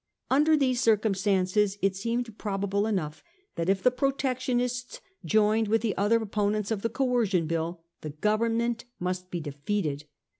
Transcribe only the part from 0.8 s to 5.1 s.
circumstances, it seemed probable enough that if the Protectionists